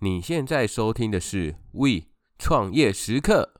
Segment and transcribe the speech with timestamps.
[0.00, 2.02] 你现在收听的是 We
[2.38, 3.54] 创业时刻。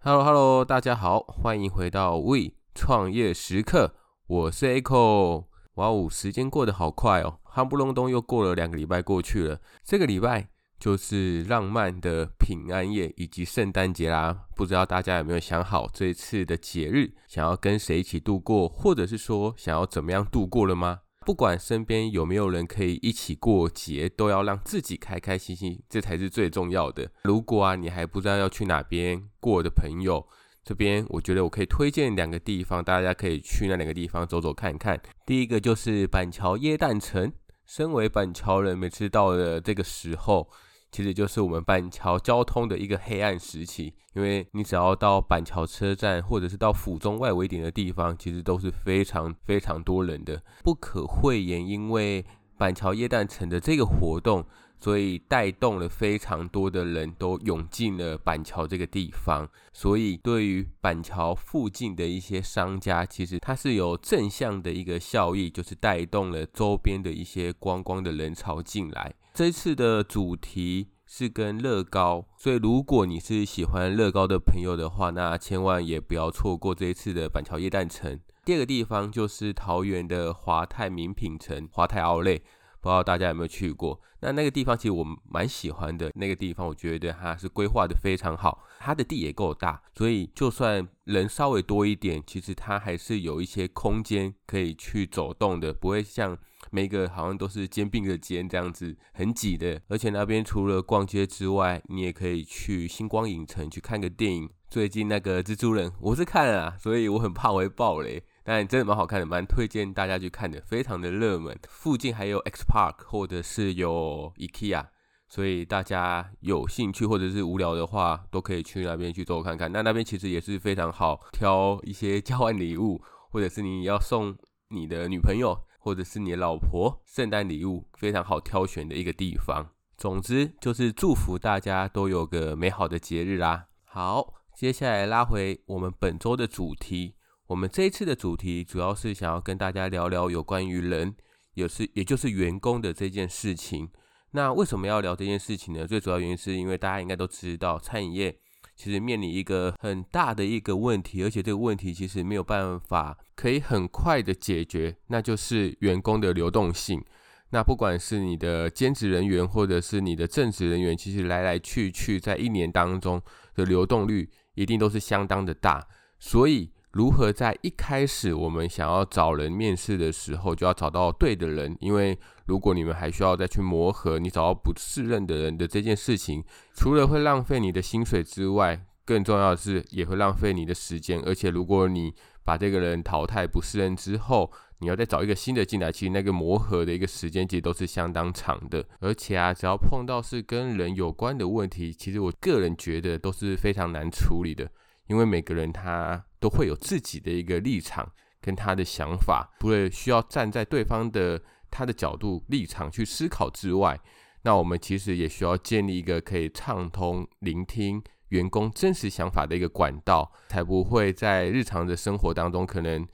[0.00, 3.96] Hello，Hello，大家好，欢迎回到 We 创业时刻。
[4.28, 5.46] 我是 Echo。
[5.74, 9.60] 哇哦，时间过得好快哦，夯不隆咚又过了两个礼拜过去了。
[9.82, 14.44] 这个礼拜就是浪漫的平安夜以及圣诞节啦。
[14.54, 21.00] 不知道大家有没有想好这一次的节日，想要跟谁一起度过，或者是说想要怎么样度过了吗？
[21.26, 27.10] 不管身边有没有人可以一起过节，都要让自己开开心心，这才是最重要的。
[27.24, 30.28] 如果啊，你还不知道要去哪边过的朋友，
[30.68, 35.00] 这边我觉得我可以推荐两个地方，大家可以去那两个地方走走看看。
[35.24, 37.32] 第一个就是板桥耶诞城，
[37.64, 40.46] 身为板桥人，每次到了这个时候。
[40.92, 50.42] 其实就是我们板桥交通的一个黑暗时期，因为你只要到板桥车站，或者是到府中外围点的地方，其实都是非常非常多人的。
[50.62, 52.24] 不可讳言，因为
[52.58, 54.44] 板桥耶诞城的这个活动，
[54.80, 59.48] 所以带动了非常多的人都涌进了板桥这个地方。
[59.72, 69.14] 所以对于板桥附近的一些商家，其实它是有正向的一个效益，就是带动了周边的一些观光的人潮进来。
[69.34, 78.18] 这次的主题是跟乐高，所以如果你是喜欢乐高的朋友的话，那千万也不要错过这一次的板桥耶诞城。
[78.44, 82.40] 第二个地方就是桃园的华泰名品城，华泰奥莱。
[82.88, 84.00] 不知道大家有没有去过？
[84.20, 86.10] 那那个地方其实我蛮喜欢的。
[86.14, 96.36] 那个地方我觉得它是规划的非常好，它的地也够大，所以就算人稍微多一点，其实它还是有一些空间可以去走动的，不会像
[96.70, 99.80] 每个好像都是肩并着肩这样子很挤的。
[99.88, 104.48] 而且那边除了逛街之外，你也可以去星光影城去看个电影。
[104.68, 108.22] 最近那个蜘蛛人我是看了啊，所以我很怕我会爆雷。
[108.48, 111.54] 但真的蛮好看的，蛮推荐大家去看的，非常的热门。
[111.68, 114.86] 附近还有 X Park 或者是有 IKEA，
[115.28, 119.70] 所以大家有兴趣或者是无聊的话，都可以去那边去走看看。
[119.70, 124.34] 那那边其实也是非常好挑一些交换礼物，或者是你要送
[124.70, 129.66] 你的女朋友或者是你的老婆圣诞礼物，非常好挑选的一个地方。
[129.98, 133.66] 总之就是祝福大家都有个美好的节日啦。
[133.84, 137.16] 好，接下来拉回我们本周的主题。
[137.48, 141.14] 我们这一次的主题主要是想要跟大家聊聊有关于人，
[141.54, 143.88] 也是也就是员工的这件事情。
[144.32, 145.86] 那为什么要聊这件事情呢？
[145.86, 148.38] 最主要原因是因为大家应该都知道，餐饮业
[148.76, 157.02] 其实面临一个很大的一个问题，而且这个问题其实没有办法可以很快的解决，那就是员工的流动性。
[157.48, 163.22] 那不管是你的兼职人员，或者是你的正职人员，其实来来去去在一年当中
[163.54, 165.88] 的流动率一定都是相当的大，
[166.18, 166.70] 所以。
[166.98, 171.76] 如何在一开始我们想要找人面试的时候，就要找到对的人？
[171.78, 176.42] 因为如果你们还需要再去磨合，你找到不适任的人的这件事情，
[176.74, 181.22] 除了会浪费你的薪水之外，更重要的是也会浪费你的时间。
[181.24, 182.12] 而且如果你
[182.44, 184.50] 把这个人淘汰不适任之后，
[184.80, 188.84] 你要再找一个新的进来，其实那个磨合的一个时间其实都是相当长的。
[188.98, 194.68] 而且啊，只要碰到是跟人有关的问题，其实我个人觉得都是非常难处理的。
[195.06, 204.00] 因为每个人他都会有自己的一个立场跟他的想法，除了需要站在对方的他的角度立场去思考之外，
[204.42, 213.06] 那我们其实也需要建立一个可以畅通聆听员工真实想法的一个管道，才不会在日常的生活当中可能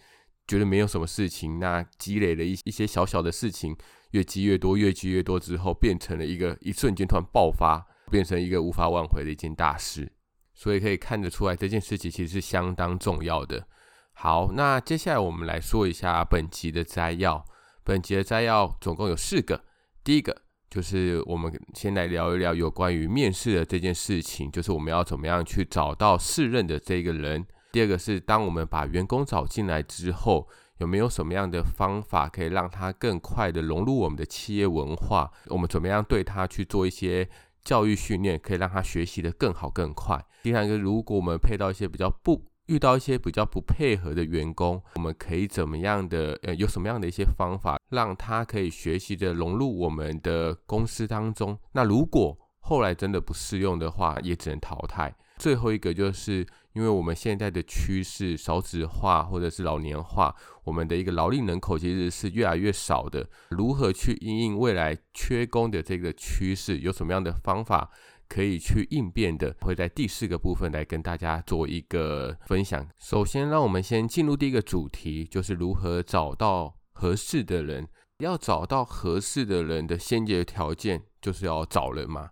[0.47, 3.75] 觉得没有什么事情，那积累了一一些小小的事情，
[4.11, 10.13] 越积越多，越积越多之后，变成了一个一瞬间突然爆发，变成一个无法挽回的一件大事。
[10.55, 13.67] 所以可以看得出来，这件事情其实是相当重要的。
[14.13, 17.45] 好，那接下来我们来说一下本集的摘要。
[17.83, 19.63] 本集的摘要总共有四个。
[20.03, 27.45] 第一个就是我们先来聊一聊有关于面试的这件事情，就是我们要怎么样去找到适任的这个人。
[27.73, 30.49] 第二个是当我们把员工找进来之后，
[30.79, 35.31] 有没有什么样的方法可以让他更快的融入我们的企业文化？
[35.47, 37.29] 我们怎么样对他去做一些
[37.65, 40.23] 教育训练可以让他学习的更好更快。
[40.43, 46.39] 第三个，如果我们配到一些比较不遇到一些比较不配合的员工，我们可以怎么样的？
[46.43, 51.59] 呃，有什么样的一些方法让他可以学习的融入我们的公司当中？
[51.73, 55.15] 那如果后来真的不适用的话，也只能淘汰。
[55.37, 60.35] 最后一个就是因为我们现在的趋势少子化或者是老年化，
[60.65, 63.29] 我们的一个劳力人口其实是越来越少的。
[63.51, 67.91] 如何去应应未来缺工的这个趋势，有什么样的方法
[68.29, 69.55] 可以去应变的？
[69.61, 72.87] 会在第四个部分来跟大家做一个分享。
[72.99, 77.89] 首先，让我们先进入第一个主题，就是如何找到合适的人。
[78.19, 82.31] 要找到合适的人的先决条件，就是要找人嘛。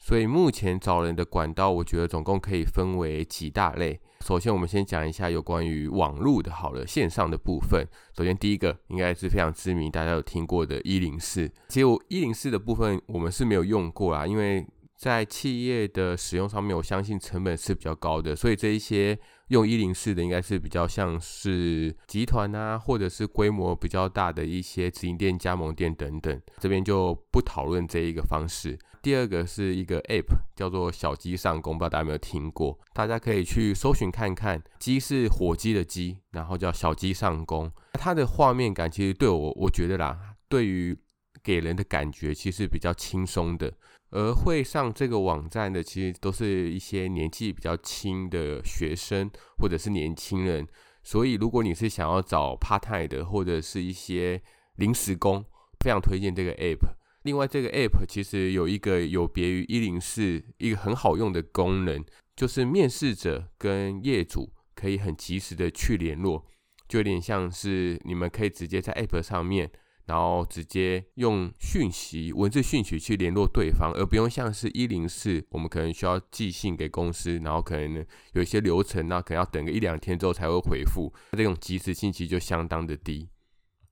[0.00, 4.00] 所以目前找人的管道，我觉得总共可以分为几大类。
[4.24, 7.86] 首先，我们先讲一下有关于网络的好了，线上的部分。
[8.16, 11.50] 首先，第一个应该是非常知名，大家有听过的一零四。
[11.68, 14.66] 其实一零四的部分，我们是没有用过啦，因为
[14.96, 19.18] 在企业的使用上面，我相信成本是比较高的，所以这一些。
[19.50, 28.78] 用一零四的应该是比较像是集团啊，或者是规模比较大的一些直营店、加盟店等等，这边就不讨论这一个方式。
[29.02, 32.78] 第二个是一个 App，叫做小鸡上工，不知道大家有没有听过？
[32.92, 37.72] 大家可以去搜寻看看，鸡是火鸡的鸡，然后叫小鸡上工。
[37.94, 40.94] 它的画面感其实对我，我觉得啦，对于
[41.42, 43.72] 给人的感觉其实比较轻松的。
[44.10, 50.66] 而会上这个网站的，其实都是一些年纪比较轻的学生或者是年轻人。
[51.02, 54.42] 所以，如果你是想要找 part time 的，或者是一些
[54.76, 55.42] 临时工，
[55.78, 56.99] 非常推荐这个 app。
[57.22, 62.04] 另外，这个 app 其实有一个有别于一零四一个很好用的功能，
[62.36, 66.46] 就是面试者跟业主可以很及时的去联络，
[66.88, 69.70] 就有点像是你们可以直接在 app 上面。
[70.06, 83.28] 然后直接用讯息、文字讯息去联络对方，而不用像是一零四，我们可能需要寄信给公司，然后可能有一些流程，那可能要等个一两天之后才会回复，这种即时信息就相当的低。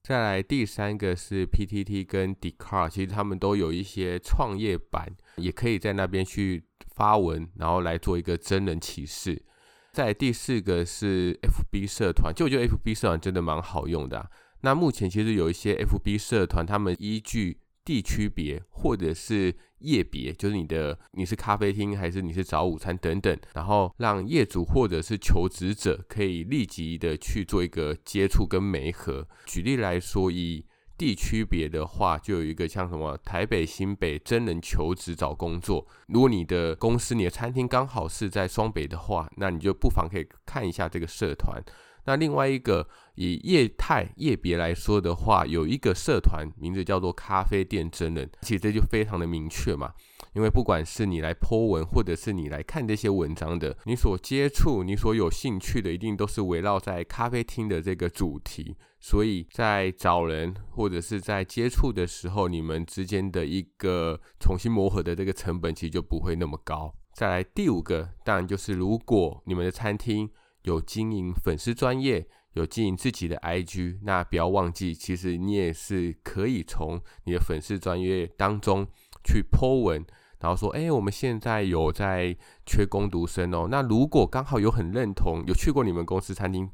[0.03, 5.07] 再来第三个是 PTT 跟 D car 其实他们都有一些创业板，
[5.37, 6.65] 也可以在那边去
[6.95, 9.43] 发文，然后来做一个真人启示。
[9.93, 14.31] 再来第四个是 FB 社团，就我觉得 FB 社团真的蛮好用的。
[14.63, 29.27] 那目前其实有一些 FB 社团，他们依据地区别或者是业别，就是你的你是咖啡厅还是你是早午餐等等，然后让业主或者是求职者可以立即的去做一个接触跟媒合。
[29.47, 30.67] 举例来说，以
[30.99, 35.87] 地区别的话，就有一个像什么台北、新北真人求职找工作。
[36.09, 41.63] 如果你的公司、你的餐厅刚好是在双北的话，那你就不妨可以看一下这个社团。
[42.09, 49.93] 那另外一个以业态业别来说的话，有一个社团名字叫做咖啡店真人，其实这就非常的明确嘛。
[50.33, 58.75] 因为不管是你来 po 文，或者是你来看这些文章的，你所接触、你所有兴趣的，一定都是围绕在咖啡厅的这个主题。
[58.99, 66.95] 所以在找人或者是在接触的时候，你们之间的一个重新磨合的这个成本，其实就不会那么高。
[67.13, 70.31] 再来第五个，当然就是如果你们的餐厅。
[70.69, 78.87] 有经营粉丝专业，有经营自己的 IG，那不要忘记，其实你也是可以从你的粉丝专业当中
[79.25, 80.05] 去 po 文，
[80.41, 82.37] 然后说，哎，我们现在有在
[82.67, 83.67] 缺工读生哦。
[83.71, 86.71] 那如果刚好有很认同，有去过你们公司餐厅，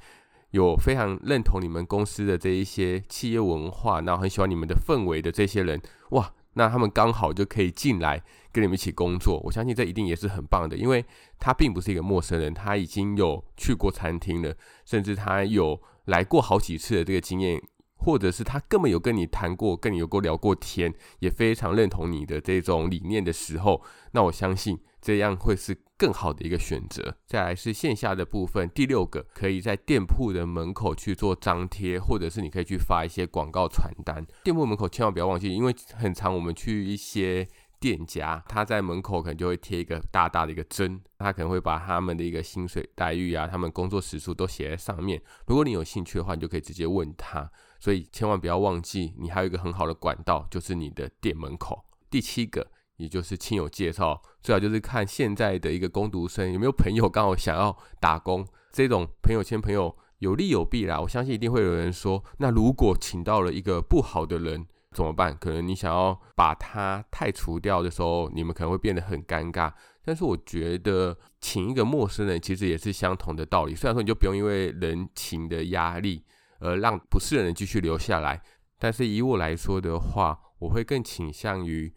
[0.51, 5.81] 有非常认同你们公司的这一些企业文化，然后很喜欢你们的氛围的这些人，
[6.11, 6.35] 哇！
[6.55, 11.05] 那他们刚好就可以进来跟你们一起工作，我相信这一定也是很棒的，因为
[11.39, 17.61] 他并不是一个陌生人，他已经有去过餐厅了，甚至他有来过好几次的这个经验，
[17.97, 24.79] 或者是他根本有跟你谈过，跟你有过聊过天，也非常认同你的这种理念的时候，那我相信。
[25.05, 27.15] 这样会是更好的一个选择。
[27.27, 34.25] 再来是线下的部分，第六个可以在店铺的门口去做张贴，或者是你可以去发一些广告传单。
[34.43, 37.47] 店铺门口千万不要忘记，因为很常我们去一些
[37.79, 45.21] 店家，他在门口可能就会贴一个大大的一个针，他可能会把他们的一个薪水待遇啊，他们工作时数都写在上面。
[45.47, 47.51] 如果你有兴趣的话，你就可以直接问他。
[47.79, 51.85] 所以千万不要忘记，你还有一个很好的管道，就是你的店门口。
[52.09, 52.71] 第七个。
[52.97, 61.01] 也就是亲友介绍，最好就是看现在的一个工读生有没有朋友刚好想要打工，这种朋友圈朋友有利有弊啦。
[61.01, 65.37] 我相信一定会有人说，那如果请到了一个不好的人怎么办？
[65.37, 69.73] 可能你想要把他汰除掉的时候，你们可能会变得很尴尬。
[70.05, 73.75] 但是我觉得请一个陌生人其实也是相同的道理。
[73.75, 76.23] 虽然说你就不用因为人情的压力
[76.61, 78.41] 而让不是的人继续留下来，
[78.79, 81.93] 但是以我来说的话，我会更倾向于。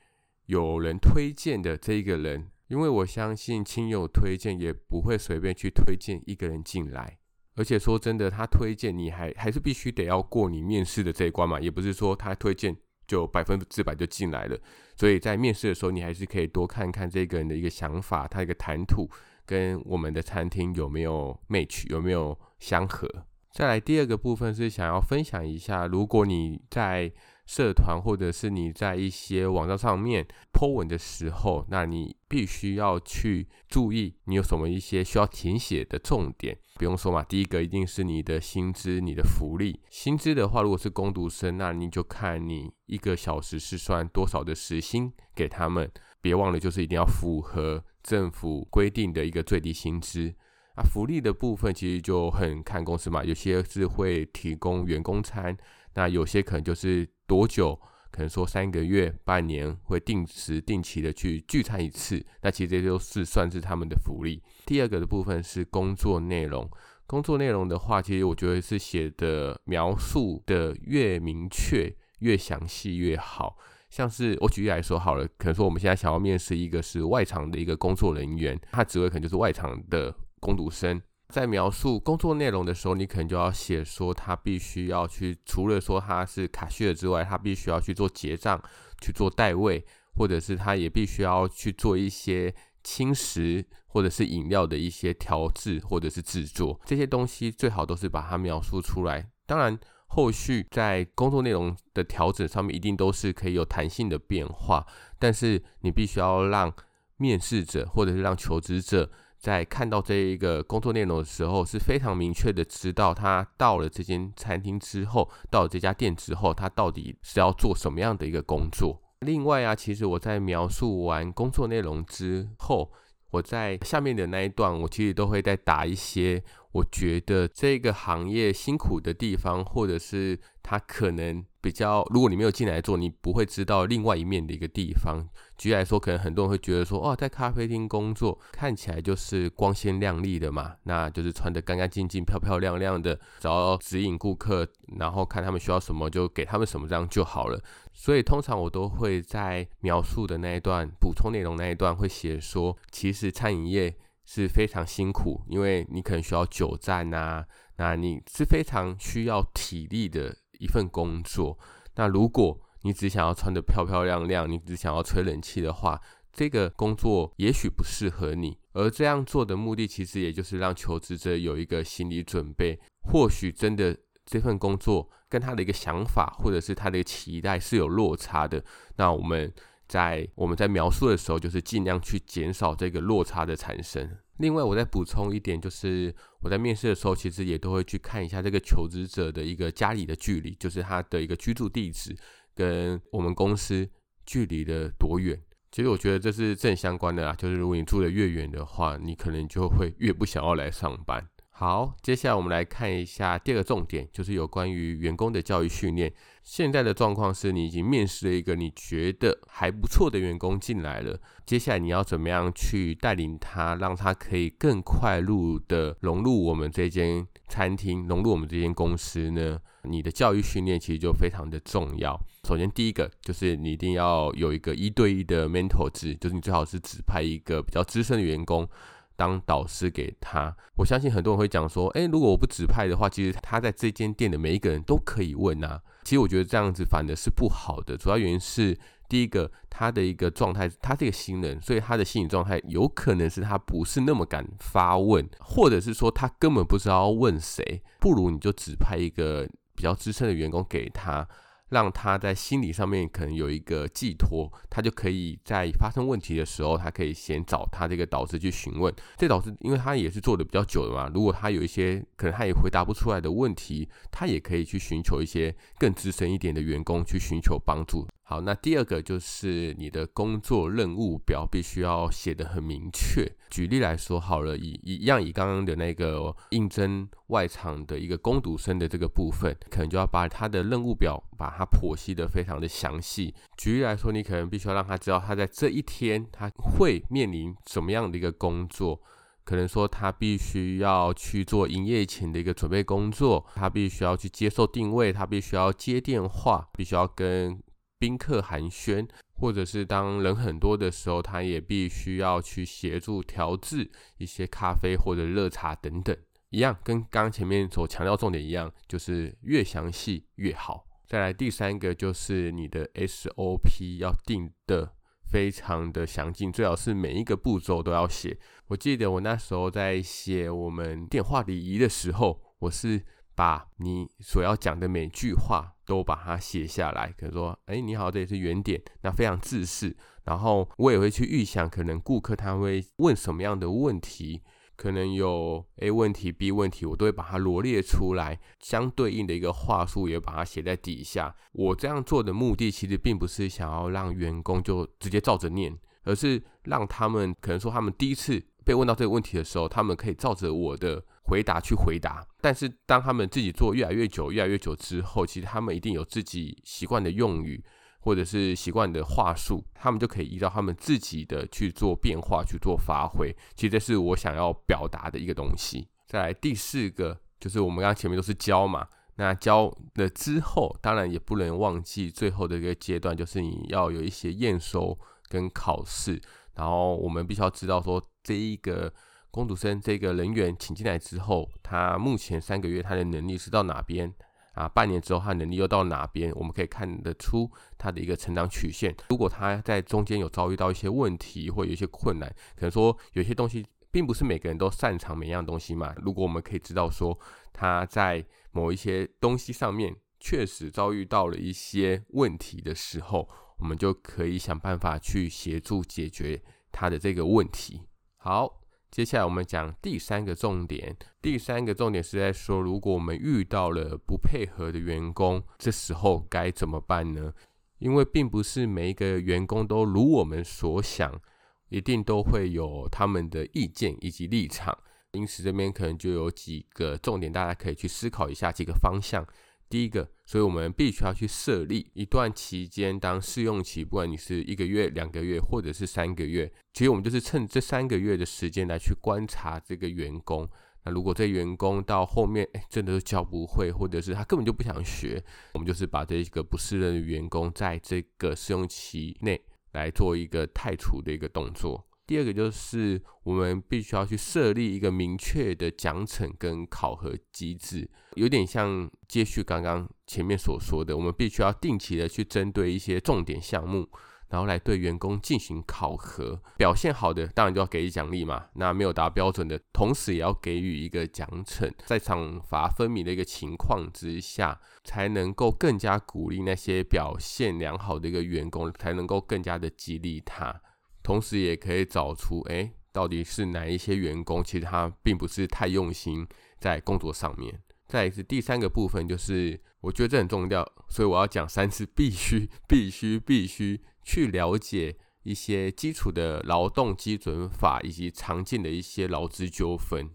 [0.47, 7.19] 有人推荐的这一个人，因为我相信亲友推荐也不会随便去推荐一个人进来，
[7.55, 12.75] 而且说真的，他推荐你还还是必须得要过你面试的这一关嘛，也不是说他推荐
[13.05, 14.57] 就百分之百就进来了。
[14.95, 19.09] 所以在面试的时候，你还是可以多看看这个人的一个想法，他一个谈吐，
[19.45, 23.07] 跟我们的餐厅有没有 match，有没有相合。
[23.51, 27.11] 再来第二个部分是想要分享一下，如果你在
[27.47, 36.59] 社团或者是你在一些网站上面 po 文的时候，那你必须要去注意你有什么一些需要填写的重点。
[36.75, 39.79] 不用说嘛，第一个一定是你的薪资、你的福利。
[39.89, 45.89] 薪资的话，如果是工读生，那你就看你一个小时是算多少的时薪给他们。
[46.21, 50.35] 别忘了，就是一定要符合政府规定的一个最低薪资。
[50.75, 55.57] 啊，福利的部分其实就很看公司嘛，有些是会提供员工餐，
[55.97, 57.73] 那有些可能就是多久，
[58.11, 64.43] 可能说三个月、半年会定时定期的去聚餐一次，那其实这都是算是他们的福利。
[64.63, 66.69] 第二个的部分是工作内容，
[67.07, 73.57] 工作内容的话，其实我觉得是写的描述的越明确、越详细越好。
[73.89, 80.15] 像是我举例来说好了，可能说我们现在想要面试一个是外场的一个工作人员，他职位可能就是外场的。
[80.39, 88.61] 工读生在描述工作内容的时候，你可能就要写说他必须要去，除了说他是卡西尔之外，他必须要去做结账、
[89.01, 96.79] 去做代位，或者是他也必须要去做一些轻食或者是饮料的一些调制或者是制作。
[96.85, 99.29] 这些东西最好都是把它描述出来。
[99.45, 104.87] 当然，后续在工作内容的调整上面一定都是可以有弹性的变化，
[105.19, 106.73] 但是你必须要让
[107.17, 109.11] 面试者或者是让求职者。
[109.47, 119.01] 在看到这一个工作内容的时候，是非常明确的知道他到了这间餐厅之后，到了这家店之后，他到底是要做什么样的一个工作。
[119.21, 122.91] 另外啊，其实我在描述完工作内容之后，
[123.31, 131.45] 我在下面的那一段，我其实都会再打一些我觉得这个行业辛苦的地方，或者是他可能。
[131.67, 135.21] 比较，如果你没有进来做，你不会知道另外一面的一个地方。
[135.57, 144.65] 举例来说，可能很多人会觉得说，哦，在咖啡厅工作看起来就是光鲜亮丽的嘛，那就是穿得干干净净、漂漂亮亮的，只要指引顾客，
[144.97, 147.61] 然后看他们需要什么就给他们什么，这样就好了。
[147.91, 153.93] 所以通常我都会在描述的那一段补充内容那一段会写说，其实餐饮业
[154.23, 157.45] 是非常辛苦，因为你可能需要久站啊，
[157.75, 160.33] 那你是非常需要体力的。
[160.59, 161.57] 一份工作，
[161.95, 165.99] 那如果你只想要穿得漂漂亮亮，你只想要吹冷气的话，
[166.31, 168.57] 这个工作也许不适合你。
[168.73, 178.63] 而这样做的目的，其实也就是让求职者有一个心理准备，或许真的这份工作跟他的一个想法，或者是他的一个期待是有落差的。
[178.97, 179.51] 那我们
[179.87, 184.17] 在我们在描述的时候，就是尽量去减少这个落差的产生。
[184.37, 192.15] 另外，我再补充一点，就是我在面试的时候，其实也都会去看一下这个求职者的一个家里的距离，就是他的一个居住地址
[192.55, 193.89] 跟我们公司
[194.25, 195.39] 距离的多远。
[195.71, 201.27] 其实我觉得这是正相关的啦，就是如果你住的越远的话，你可能就会越不想要来上班。
[201.59, 206.13] 好，接下来我们来看一下第二个重点，就是有关于员工的教育训练。
[206.43, 219.59] 现在的状况是你已经面试了一个你觉得还不错的员工进来了，接下来你要怎么样去带领他，让他可以更快速的融入我们这间餐厅，融入我们这间公司呢？
[219.81, 222.15] 你的教育训练其实就非常的重要。
[222.47, 228.69] 首先，第一个就是你一定要有一个一对一的 mentor 制，就是你最好是指派一个比较资深的员工。
[229.17, 235.81] 当导师给他，我相信很多人会讲说，诶，如果我不指派的话，其实他在这间店的每一个人都可以问啊。
[236.03, 238.77] 其实我觉得这样子反而是不好的，主要原因是
[239.09, 249.45] 第一个，他的一个状态，他这个新人，所以他的心理状态有可能是他不是那么敢发问，或者是说他根本不知道问谁，不如你就指派一个
[249.75, 251.27] 比较资深的员工给他。
[251.69, 258.93] 让他在心理上面可能有一个寄托，他就可以在发生问题的时候，他可以先找他这个导师去询问。
[259.17, 268.07] 这导师因为他也是做的比较久的嘛，如果他有一些可能他也回答不出来的问题，他也可以去寻求一些更资深一点的员工去寻求帮助。
[268.29, 273.25] 好，那第二个就是你的工作任务表必须要写得很明确。
[273.49, 283.33] 举例来说，好了，以一样以刚刚的那个应征外场的一个工读生的这个部分，可能就要把他的任务表把它剖析得非常的详细。
[283.55, 289.01] 举例来说，你可能必须要让他知道他在这一天他会面临什么样的一个工作，
[289.45, 297.57] 可能说他必须要去做营业前的一个准备工作，他必须要去接受定位，他必须要接电话，必须要跟
[297.99, 306.15] 宾客寒暄，或者是当人很多的时候，他也必须要去协助调制一些咖啡或者热茶等等，
[306.49, 310.85] 一样跟刚刚前面所强调重点一样，就是越详细越好。
[311.05, 314.93] 再来第三个就是你的 SOP 要定的
[315.31, 318.37] 非常的详尽，最好是每一个步骤都要写。
[318.67, 327.11] 我记得我那时候在写我们电话礼仪的时候，我是把你所要讲的每句话都把它写下来。
[327.17, 329.97] 可能说，哎，你好，这里是原点，那非常自式。
[330.25, 334.43] 然后我也会去预想，可能顾客他会问什么样的问题。
[334.75, 341.35] 可能有 A 问题、B 问题，我都会把它罗列出来，相对应的一个话术也把它写在底下。
[341.53, 352.25] 我这样做的目的，其实并不是想要让员工就直接照着念，而是让他们可能说他们第一次被问到这个问题的时候，他们可以照着我的回答去回答。
[352.41, 357.63] 但是当他们自己做越来越久、越来越久之后，其实他们一定有自己习惯的用语。
[357.99, 363.35] 或者是习惯的话术，他们就可以依照他们自己的去做变化，去做发挥。
[363.53, 365.89] 其实这是我想要表达的一个东西。
[366.05, 376.21] 再来第四个，就是我们刚刚前面都是教嘛，那教了之后，当然也不能忘记最后的一个阶段，就是你要有一些验收跟考试。
[376.55, 378.93] 然后我们必须要知道说，这一个
[379.29, 384.13] 工读生这个人员请进来之后，他目前三个月他的能力是到哪边？
[384.53, 386.33] 啊，半年之后他能力又到哪边？
[386.33, 388.95] 我们可以看得出他的一个成长曲线。
[389.09, 395.93] 如果他在中间有遭遇到一些问题或有一些困难，可能说有些东西并不是每个人都擅长每样东西嘛。
[395.97, 397.19] 如果我们可以知道说
[397.53, 403.29] 他在某一些东西上面确实遭遇到了一些问题的时候，
[403.59, 406.41] 我们就可以想办法去协助解决
[406.71, 407.83] 他的这个问题。
[408.15, 408.63] 好。
[408.89, 410.95] 接下来我们讲第三个重点。
[411.21, 417.33] 第三个重点是在说，如果我们遇到了不配合的员工，这时候该怎么办呢？
[417.79, 421.21] 因为并不是每一个员工都如我们所想，
[421.69, 424.75] 一定都会有他们的意见以及立场。
[425.11, 429.25] 因此，这边可能就有几个重点，大家可以去思考一下几个方向。
[429.69, 440.49] 第一个，所以我们必须要去设立一段期间，当试用期，不管你是一个月、两个月，或者是三个月，其实我们就是趁这三个月的时间来去观察这个员工。
[440.85, 445.21] 那如果这员工到后面，哎，真的是教不会，或者是他根本就不想学，
[445.53, 449.41] 我们就是把这个不适任的员工在这个试用期内
[449.73, 451.86] 来做一个汰除的一个动作。
[452.07, 463.89] 第二个就是，我们必须要去设立一个明确的奖惩跟考核机制，有点像接续刚刚前面所说的，我们必须要定期的去针对一些重点项目，
[464.29, 466.41] 然后来对员工进行考核。
[466.57, 480.61] 表现好的当然就要给予奖励嘛，那没有达标准的，同时也要给予一个奖惩，在赏罚分明的一个情况之下，才能够更加鼓励那些表现良好的一个员工，才能够更加的激励他。
[481.07, 486.27] 同时也可以找出，哎，到底是哪一些员工，其实他并不是太用心
[486.59, 487.61] 在工作上面。
[487.87, 500.09] 再来是第三个部分，就是我觉得这很重要，所以我要讲三次，必须、必须、必须去了解一些基础的劳动基准法以及常见的一些劳资纠纷。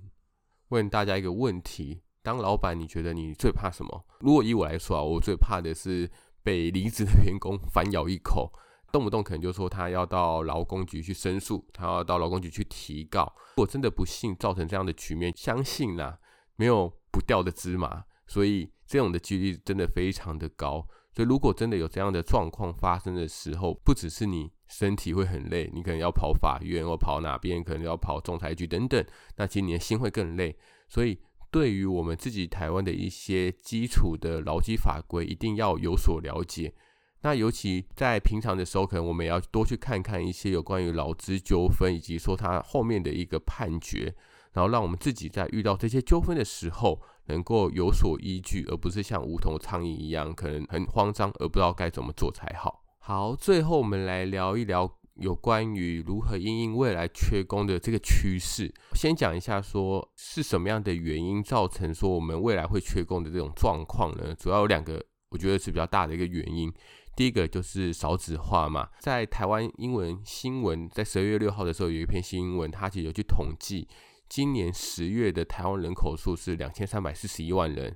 [0.68, 4.04] 问大家一个问题：当老板，你觉得你最怕什么？
[4.20, 6.10] 如果以我来说啊，我最怕的是
[6.42, 8.52] 被离职的员工 反咬一口。
[8.92, 13.24] 动不动可能就说他要到劳工局去申诉，他要到劳工局去提告。
[13.56, 16.18] 如果真的不幸造成这样的局面，相信啦，
[16.56, 20.86] 没有不掉的芝麻，所以这种的几率真的非常的高。
[21.14, 29.04] 所以如果真的有这样的状况发生的时候，不只是你身体会很累，你可能要跑法院或跑哪边，可能要跑仲裁局等等，
[29.36, 30.56] 那其实你的心会更累。
[30.88, 36.74] 所以对于我们自己台湾的一些基础的劳基法规，一定要有所了解。
[37.22, 44.14] 那尤其在平常的时候，可能我们也要多去看看一些有关于劳资纠纷，以及说它后面的一个判决，
[44.52, 52.82] 然后让我们自己在遇到这些纠纷的时候，能够有所依据，而不是像无头苍蝇一样，可能很慌张而不知道该怎么做才好。
[52.98, 58.72] 好，最后我们来聊一聊有关于如何因应未来缺工的这个趋势。
[58.94, 64.34] 先讲一下说是什么样的原因造成说我们未来会缺工的这种状况呢？
[64.34, 66.72] 主要有两个，我觉得是比较大的一个原因。
[67.14, 73.86] 第一个就是少子化嘛，在台湾英文新闻在十二月六号的时候有一篇新闻，它其实有去统计，
[74.30, 77.94] 今年十月的台湾人口数是两千三百四十一万人，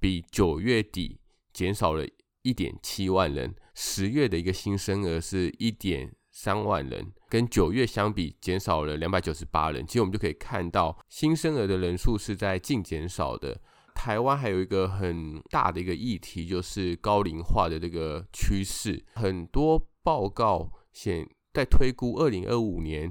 [0.00, 1.20] 比九月底
[1.52, 2.06] 减少了
[2.40, 13.60] 一点七万人，十月的一个新生儿是一点三万人，跟九月相比减少了两百九十八人，其实我们就可以看到新生儿的人数是在净减少的。
[14.04, 19.02] 台湾还有一个很大的一个议题，就是高龄化的这个趋势。
[19.14, 23.10] 很多报告显在推估，二零二五年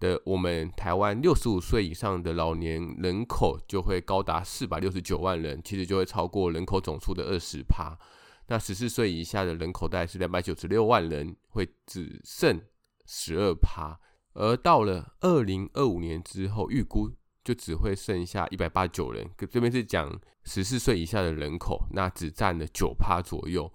[0.00, 7.96] 的我们台湾六十五岁以上的老年人口就会高达四百六十九万人，其实就会超过人口总数的二十趴。
[8.48, 12.60] 那十四岁以下的人口大概是两百九十六万人，会只剩
[13.06, 14.00] 十二趴，
[14.32, 17.12] 而到了二零二五年之后，预估
[17.44, 19.28] 就只会剩下一百八九人。
[19.50, 23.70] 这边是讲十四岁以下的人口，那只占了九趴左右。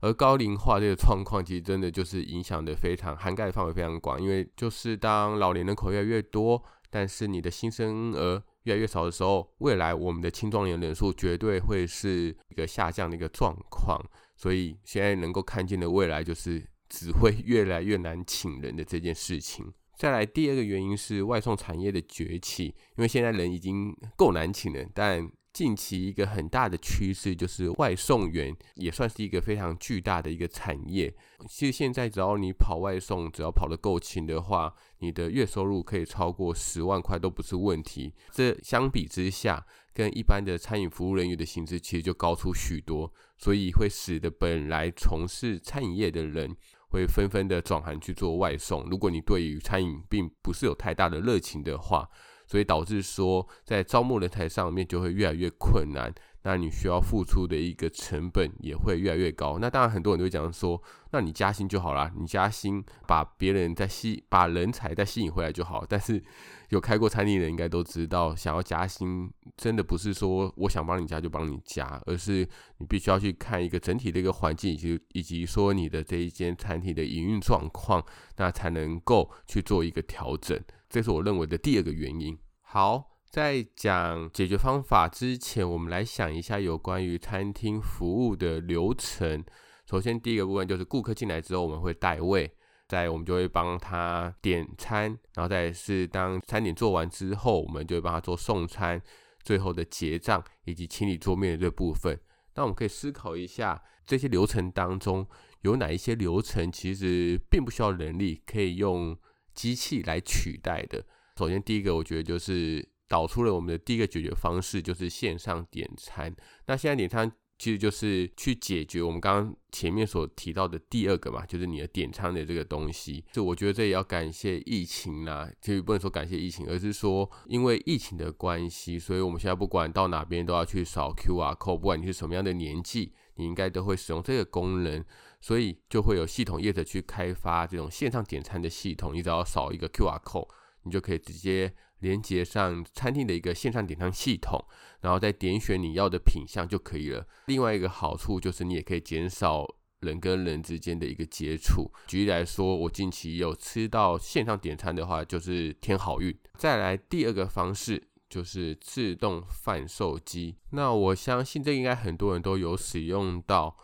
[0.00, 14.00] 而高龄化这个状况，其实真的就是影响的非常涵盖范围非常广，因为就是当老年人口越来越多，但是你的新生儿越来越少的时候，未来我们的青壮年人数绝对会是一个下降的一个状况。
[14.36, 19.72] 所以现在能够看见的未来，就是只会越来越难请人的这件事情。
[19.98, 31.12] 再来第二个原因是外送产业的崛起，因为现在人已经够难请了，但近期一个很大的趋势就是外送员也算是一个非常巨大的一个产业。
[31.48, 38.14] 其实现在只要你跑外送，只要跑得够勤的话，你的月收入可以超过十万块都不是问题。
[38.30, 46.56] 这相比之下，跟一般的餐饮服务人员的薪资其实就高出许多，所以会使得本来从事餐饮业的人
[46.88, 48.84] 会纷纷的转行去做外送。
[48.90, 52.08] 如果你对于餐饮并不是有太大的热情的话，
[52.46, 56.12] 所以导致说，在招募人才上面就会越来越困难，
[56.48, 59.58] 那你需要付出的一个成本也会越来越高。
[59.58, 65.84] 那当然，很多人都会讲说，那你加薪就好啦，你加薪把别人再吸，把人才再吸引回来就好。
[65.86, 66.24] 但是
[66.70, 78.02] 有开过餐厅的人应该都知道，想要加薪，真的不是说我想帮你加就帮你加，而是你必须要去看一个整体的一个环境，以及以及说你的这一间餐厅的营运状况，
[78.38, 80.58] 那才能够去做一个调整。
[80.88, 82.38] 这是我认为的第二个原因。
[82.62, 89.44] 好，在讲解决方法之前，我们来想一下有关于餐厅服务的流程。
[89.88, 92.50] 首先，第一个部分就是顾客进来之后，我们会带位，
[92.88, 99.00] 再我们就会帮他点餐，然后再是当餐点做完之后，我们就会帮他做送餐，
[99.42, 102.18] 最后的结账以及清理桌面的这部分。
[102.54, 105.26] 那我们可以思考一下，这些流程当中
[105.60, 109.18] 有哪一些流程其实并不需要人力，可以用。
[109.54, 111.04] 机器来取代的。
[111.36, 116.34] 首先，第一个我觉得就是导出了我们的第一个解决方式，就是线上点餐。
[116.66, 123.24] 那现在点餐其实就是去解决我们刚刚前面所提到的第二个嘛，就是你的点餐的这个东西。
[123.32, 135.04] 就我觉得这也要感谢疫情啦，其实不能说感谢疫情，而是说因为疫情的关系，所以我们现在不管到哪边都要去扫 QR code，不管你是什么样的年纪，你应该都会使用这个功能。
[135.40, 140.48] 所以就会有系统业者去开发这种线上点餐的系统，你只要扫一个 QR code，
[140.82, 144.64] 你就可以直接连接上餐厅的一个线上点餐系统，
[145.00, 147.26] 然后再点选你要的品项就可以了。
[147.46, 149.66] 另外一个好处就是你也可以减少
[150.00, 151.90] 人跟人之间的一个接触。
[152.06, 156.36] 举例来说，我近期有吃到线上点餐的话，就是添好运。
[156.56, 163.76] 再来第二个方式就是自动贩售机，那我相信这应该很多人都有使用到。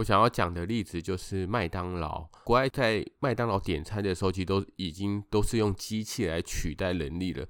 [0.00, 2.26] 我想要讲的例子就是麦当劳。
[2.44, 7.46] 国外在麦当劳点餐的时候，其实都已经都是用机器来取代人力了。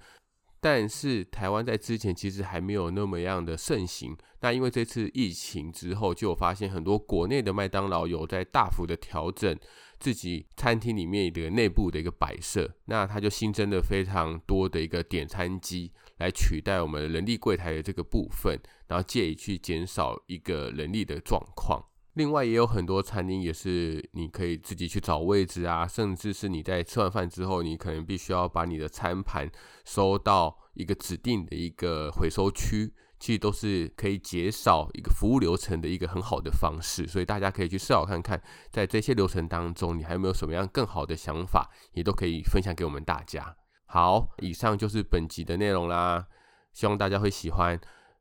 [0.60, 4.16] 但是台湾在之前其实还没有那么样的盛行。
[4.40, 9.56] 那因为这次疫情之后，就有发现很多国内的麦当劳有在大幅的调整
[10.00, 12.68] 自己餐厅里面的内部的一个摆设。
[12.86, 18.58] 那它就新增了非常多的一个点餐机来取代我们人力柜台的这个部分，
[18.88, 21.80] 然后借以去减少一个人力的状况。
[22.20, 29.50] 另外也有很多餐厅也是你可以自己去找位置啊，甚至是你在吃完饭之后，你可能必须要把你的餐盘
[29.86, 37.06] 收到一个指定的一个回收区，其实都是可以减少一个服务流程的一个很好的方式。
[37.06, 38.38] 所以大家可以去思考看看，
[38.70, 43.56] 在这些流程当中，你还有没有什么样更好的想法，也都可以分享给我们大家。
[43.86, 46.26] 好，以上就是本集的内容啦，
[46.74, 47.80] 希望大家会喜欢。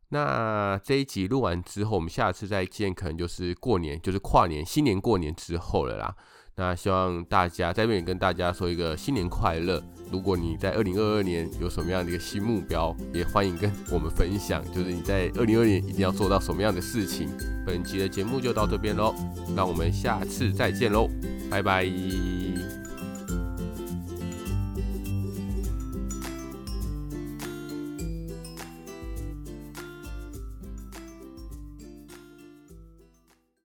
[0.09, 6.15] 那这一集录完之后，我们下次再见，可能就是过年，就是跨年、新年过年之后了啦。
[6.55, 9.81] 那希望大家在这边跟大家说一个新年快乐。
[10.11, 17.29] 如果你在二零二二年有什么样的一个新目标，也欢迎跟我们分享，就是你在二零二二年一定要做到什么样的事情。
[17.65, 19.15] 本集的节目就到这边喽，
[19.55, 21.07] 那我们下次再见喽，
[21.49, 22.48] 拜拜。